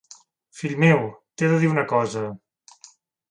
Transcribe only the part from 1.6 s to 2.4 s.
dir una cosa.